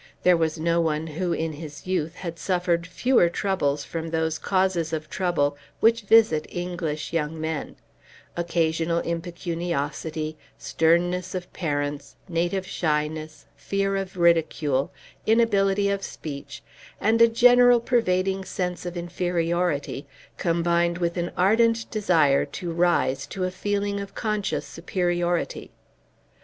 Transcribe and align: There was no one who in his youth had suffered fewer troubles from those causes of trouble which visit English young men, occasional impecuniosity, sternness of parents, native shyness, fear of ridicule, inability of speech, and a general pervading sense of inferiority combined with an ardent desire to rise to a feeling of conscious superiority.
There 0.23 0.35
was 0.35 0.57
no 0.57 0.81
one 0.81 1.05
who 1.05 1.31
in 1.31 1.53
his 1.53 1.85
youth 1.85 2.15
had 2.15 2.39
suffered 2.39 2.87
fewer 2.87 3.29
troubles 3.29 3.83
from 3.83 4.07
those 4.09 4.39
causes 4.39 4.93
of 4.93 5.11
trouble 5.11 5.55
which 5.79 6.01
visit 6.05 6.47
English 6.49 7.13
young 7.13 7.39
men, 7.39 7.75
occasional 8.35 8.97
impecuniosity, 9.03 10.37
sternness 10.57 11.35
of 11.35 11.53
parents, 11.53 12.15
native 12.27 12.65
shyness, 12.65 13.45
fear 13.55 13.95
of 13.95 14.17
ridicule, 14.17 14.91
inability 15.27 15.87
of 15.91 16.01
speech, 16.01 16.63
and 16.99 17.21
a 17.21 17.27
general 17.27 17.79
pervading 17.79 18.43
sense 18.43 18.87
of 18.87 18.97
inferiority 18.97 20.07
combined 20.37 20.97
with 20.97 21.15
an 21.15 21.29
ardent 21.37 21.91
desire 21.91 22.43
to 22.43 22.71
rise 22.71 23.27
to 23.27 23.43
a 23.43 23.51
feeling 23.51 23.99
of 23.99 24.15
conscious 24.15 24.65
superiority. 24.65 25.69